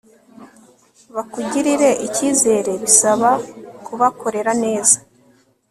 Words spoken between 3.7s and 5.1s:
kubakorera neza